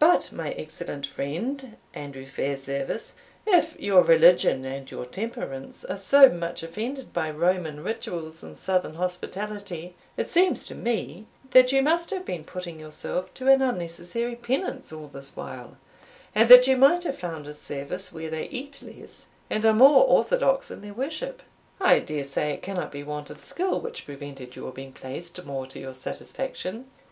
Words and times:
"But, 0.00 0.32
my 0.32 0.50
excellent 0.54 1.06
friend, 1.06 1.76
Andrew 1.94 2.26
Fairservice, 2.26 3.14
if 3.46 3.78
your 3.78 4.02
religion 4.02 4.64
and 4.64 4.90
your 4.90 5.06
temperance 5.06 5.84
are 5.84 5.96
so 5.96 6.28
much 6.28 6.64
offended 6.64 7.12
by 7.12 7.30
Roman 7.30 7.84
rituals 7.84 8.42
and 8.42 8.58
southern 8.58 8.94
hospitality, 8.94 9.94
it 10.16 10.28
seems 10.28 10.64
to 10.64 10.74
me 10.74 11.26
that 11.52 11.70
you 11.70 11.82
must 11.82 12.10
have 12.10 12.24
been 12.24 12.42
putting 12.42 12.80
yourself 12.80 13.32
to 13.34 13.46
an 13.46 13.62
unnecessary 13.62 14.34
penance 14.34 14.92
all 14.92 15.06
this 15.06 15.36
while, 15.36 15.76
and 16.34 16.48
that 16.48 16.66
you 16.66 16.76
might 16.76 17.04
have 17.04 17.16
found 17.20 17.46
a 17.46 17.54
service 17.54 18.12
where 18.12 18.28
they 18.28 18.48
eat 18.48 18.82
less, 18.82 19.28
and 19.48 19.64
are 19.64 19.72
more 19.72 20.02
orthodox 20.04 20.72
in 20.72 20.80
their 20.80 20.94
worship. 20.94 21.42
I 21.80 22.00
dare 22.00 22.24
say 22.24 22.50
it 22.50 22.62
cannot 22.62 22.90
be 22.90 23.04
want 23.04 23.30
of 23.30 23.38
skill 23.38 23.80
which 23.80 24.04
prevented 24.04 24.56
your 24.56 24.72
being 24.72 24.90
placed 24.92 25.44
more 25.44 25.68
to 25.68 25.78
your 25.78 25.94
satisfaction." 25.94 26.86